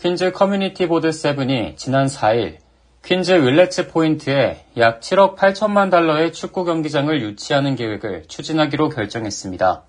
퀸즈 0.00 0.32
Community 0.32 0.88
Board 0.88 1.12
Seven이 1.12 1.76
지난 1.76 2.06
4일 2.06 2.56
퀸즈 3.04 3.32
윌레츠 3.32 3.88
포인트에 3.88 4.64
약 4.78 5.00
7억 5.00 5.36
8천만 5.36 5.90
달러의 5.90 6.32
축구 6.32 6.64
경기장을 6.64 7.20
유치하는 7.20 7.76
계획을 7.76 8.22
추진하기로 8.26 8.88
결정했습니다. 8.88 9.82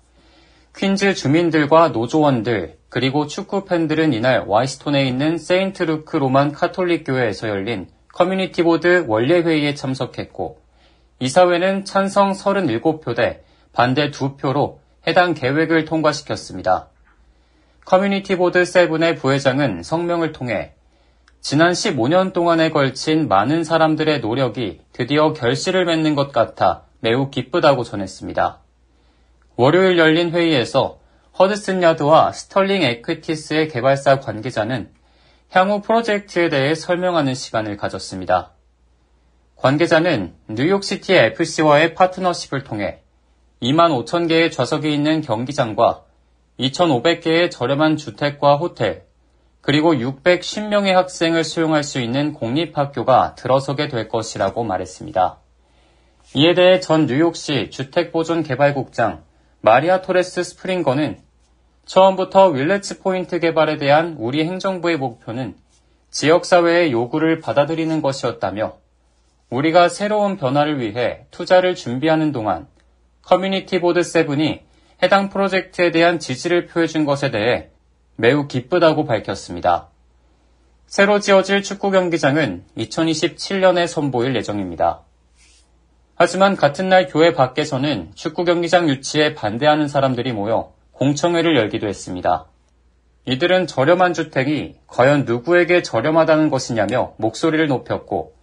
퀸즈 0.76 1.14
주민들과 1.14 1.88
노조원들 1.88 2.76
그리고 2.90 3.26
축구 3.26 3.64
팬들은 3.64 4.12
이날 4.12 4.44
화이트스톤에 4.46 5.02
있는 5.06 5.38
세인트 5.38 5.84
루크 5.84 6.18
로만 6.18 6.52
카톨릭 6.52 7.04
교회에서 7.06 7.48
열린 7.48 7.88
Community 8.12 8.62
Board 8.62 9.06
월례 9.08 9.40
회의에 9.40 9.72
참석했고 9.72 10.60
이사회는 11.20 11.86
찬성 11.86 12.32
37표 12.32 13.16
대 13.16 13.42
반대 13.72 14.10
2표로 14.10 14.76
해당 15.06 15.32
계획을 15.32 15.86
통과시켰습니다. 15.86 16.91
Community 17.84 18.36
Board 18.36 18.64
Seven의 18.64 19.16
부회장은 19.16 19.82
성명을 19.82 20.32
통해 20.32 20.72
지난 21.40 21.72
15년 21.72 22.32
동안에 22.32 22.70
걸친 22.70 23.26
많은 23.26 23.64
사람들의 23.64 24.20
노력이 24.20 24.80
드디어 24.92 25.32
결실을 25.32 25.84
맺는 25.84 26.14
것 26.14 26.32
같아 26.32 26.84
매우 27.00 27.30
기쁘다고 27.30 27.82
전했습니다. 27.82 28.60
월요일 29.56 29.98
열린 29.98 30.30
회의에서 30.30 31.00
허드슨 31.38 31.82
야드와 31.82 32.32
스털링 32.32 32.82
에퀴티스의 32.82 33.68
개발사 33.68 34.20
관계자는 34.20 34.90
향후 35.50 35.82
프로젝트에 35.82 36.48
대해 36.48 36.74
설명하는 36.76 37.34
시간을 37.34 37.76
가졌습니다. 37.76 38.52
관계자는 39.56 40.34
뉴욕시티 40.48 41.14
FC와의 41.14 41.94
파트너십을 41.94 42.62
통해 42.62 43.00
2만 43.60 44.04
5천 44.04 44.28
개의 44.28 44.52
좌석이 44.52 44.92
있는 44.94 45.20
경기장과 45.20 46.04
2,500개의 46.58 47.50
저렴한 47.50 47.96
주택과 47.96 48.56
호텔, 48.56 49.04
그리고 49.60 49.94
610명의 49.94 50.92
학생을 50.92 51.44
수용할 51.44 51.84
수 51.84 52.00
있는 52.00 52.32
공립학교가 52.32 53.36
들어서게 53.36 53.88
될 53.88 54.08
것이라고 54.08 54.64
말했습니다. 54.64 55.38
이에 56.34 56.54
대해 56.54 56.80
전 56.80 57.06
뉴욕시 57.06 57.70
주택보존개발국장 57.70 59.22
마리아 59.60 60.02
토레스 60.02 60.42
스프링거는 60.42 61.20
처음부터 61.84 62.48
윌레츠 62.48 63.00
포인트 63.00 63.38
개발에 63.38 63.76
대한 63.76 64.16
우리 64.18 64.44
행정부의 64.44 64.96
목표는 64.96 65.54
지역사회의 66.10 66.90
요구를 66.92 67.40
받아들이는 67.40 68.02
것이었다며 68.02 68.76
우리가 69.50 69.88
새로운 69.88 70.36
변화를 70.36 70.80
위해 70.80 71.26
투자를 71.30 71.74
준비하는 71.74 72.32
동안 72.32 72.66
Community 73.22 73.80
Board 73.80 74.02
Seven이 74.02 74.62
해당 75.02 75.30
프로젝트에 75.30 75.90
대한 75.90 76.20
지지를 76.20 76.66
표해준 76.66 77.04
것에 77.04 77.32
대해 77.32 77.70
매우 78.14 78.46
기쁘다고 78.46 79.04
밝혔습니다. 79.04 79.88
새로 80.86 81.18
지어질 81.18 81.64
축구 81.64 81.90
경기장은 81.90 82.62
2027년에 82.76 83.88
선보일 83.88 84.36
예정입니다. 84.36 85.00
하지만 86.14 86.54
같은 86.54 86.88
날 86.88 87.08
교회 87.08 87.32
밖에서는 87.32 88.12
축구 88.14 88.44
경기장 88.44 88.88
유치에 88.88 89.34
반대하는 89.34 89.88
사람들이 89.88 90.32
모여 90.32 90.72
공청회를 90.92 91.56
열기도 91.56 91.88
했습니다. 91.88 92.46
이들은 93.24 93.66
저렴한 93.66 94.14
주택이 94.14 94.76
과연 94.86 95.24
누구에게 95.24 95.82
저렴하다는 95.82 96.50
것이냐며 96.50 97.14
목소리를 97.16 97.66
높였고 97.66 98.34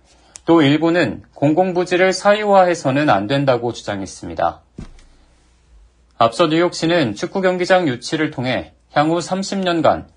또 0.45 0.61
일부는 0.61 1.23
공공부지를 1.35 2.11
사유화해서는 2.11 3.09
안 3.09 3.27
된다고 3.27 3.71
주장했습니다. 3.71 4.61
앞서 6.21 6.47
뉴욕시는 6.47 7.15
축구 7.15 7.39
경기장 7.39 7.87
유치를 7.87 8.29
통해 8.29 8.73
향후 8.91 9.19
30년간 9.19 10.07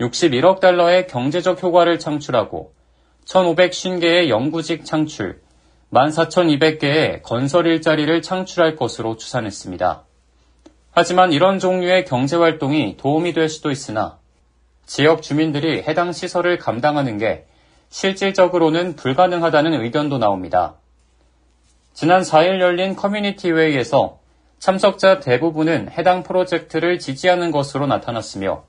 61억 0.00 0.58
달러의 0.58 1.06
경제적 1.06 1.62
효과를 1.62 2.00
창출하고 2.00 2.74
1,550개의 3.26 4.28
영구직 4.28 4.84
창출, 4.84 5.40
14,200개의 5.92 7.22
건설 7.22 7.68
일자리를 7.68 8.22
창출할 8.22 8.74
것으로 8.74 9.16
추산했습니다. 9.16 10.02
하지만 10.90 11.32
이런 11.32 11.60
종류의 11.60 12.06
경제 12.06 12.34
활동이 12.36 12.96
도움이 12.96 13.32
될 13.32 13.48
수도 13.48 13.70
있으나 13.70 14.18
지역 14.84 15.22
주민들이 15.22 15.80
해당 15.82 16.10
시설을 16.10 16.58
감당하는 16.58 17.18
게 17.18 17.46
실질적으로는 17.88 18.96
불가능하다는 18.96 19.80
의견도 19.80 20.18
나옵니다. 20.18 20.74
지난 21.94 22.22
4일 22.22 22.60
열린 22.60 22.96
커뮤니티 22.96 23.52
회의에서 23.52 24.21
참석자 24.62 25.18
대부분은 25.18 25.90
해당 25.90 26.22
프로젝트를 26.22 27.00
지지하는 27.00 27.50
것으로 27.50 27.88
나타났으며 27.88 28.62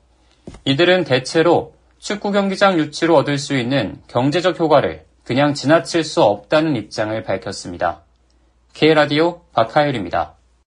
이들은 0.64 1.04
대체로 1.04 1.72
축구 2.00 2.32
경기장 2.32 2.80
유치로 2.80 3.14
얻을 3.14 3.38
수 3.38 3.56
있는 3.56 4.02
경제적 4.08 4.58
효과를 4.58 5.04
그냥 5.22 5.54
지나칠 5.54 6.02
수 6.02 6.20
없다는 6.24 6.74
입장을 6.74 7.22
밝혔습니다. 7.22 8.02
K라디오 8.72 9.42
박하율입니다. 9.52 10.34